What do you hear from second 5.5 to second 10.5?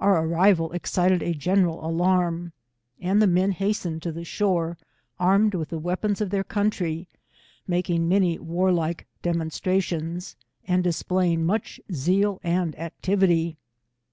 with the weapons of their country, making many warlike de monstrations,